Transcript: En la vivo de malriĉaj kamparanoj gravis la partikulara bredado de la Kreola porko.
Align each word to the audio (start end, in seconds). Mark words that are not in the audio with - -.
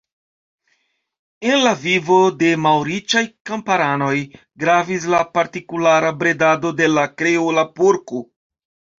En 1.49 1.57
la 1.65 1.73
vivo 1.81 2.15
de 2.37 2.47
malriĉaj 2.63 3.21
kamparanoj 3.49 4.15
gravis 4.63 5.05
la 5.15 5.19
partikulara 5.35 6.09
bredado 6.23 6.71
de 6.81 6.89
la 6.95 7.03
Kreola 7.23 7.65
porko. 7.81 8.23